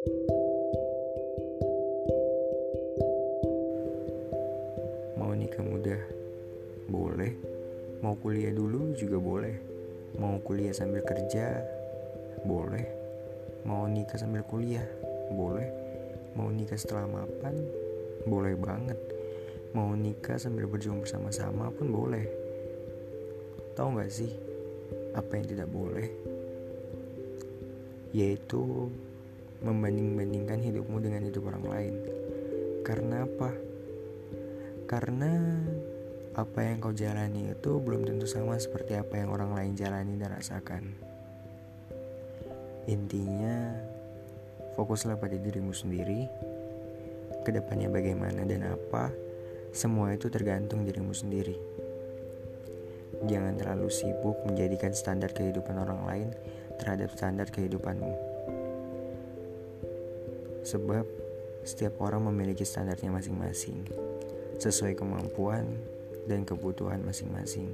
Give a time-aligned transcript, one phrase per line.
[0.00, 0.16] Mau
[5.36, 6.00] nikah muda?
[6.88, 7.36] Boleh.
[8.00, 9.60] Mau kuliah dulu juga boleh.
[10.16, 11.60] Mau kuliah sambil kerja?
[12.48, 12.88] Boleh.
[13.68, 14.88] Mau nikah sambil kuliah?
[15.36, 15.68] Boleh.
[16.32, 17.60] Mau nikah setelah mapan?
[18.24, 18.96] Boleh banget.
[19.76, 22.24] Mau nikah sambil berjuang bersama-sama pun boleh.
[23.76, 24.32] Tahu gak sih
[25.12, 26.08] apa yang tidak boleh?
[28.16, 28.88] Yaitu
[29.60, 31.94] membanding-bandingkan hidupmu dengan hidup orang lain.
[32.80, 33.50] Karena apa?
[34.88, 35.32] Karena
[36.34, 40.32] apa yang kau jalani itu belum tentu sama seperti apa yang orang lain jalani dan
[40.32, 40.94] rasakan.
[42.88, 43.76] Intinya,
[44.78, 46.26] fokuslah pada dirimu sendiri.
[47.44, 49.12] Ke depannya bagaimana dan apa,
[49.70, 51.56] semua itu tergantung dirimu sendiri.
[53.28, 56.28] Jangan terlalu sibuk menjadikan standar kehidupan orang lain
[56.80, 58.29] terhadap standar kehidupanmu.
[60.64, 61.04] Sebab
[61.64, 63.84] setiap orang memiliki standarnya masing-masing
[64.60, 65.64] sesuai kemampuan
[66.28, 67.72] dan kebutuhan masing-masing.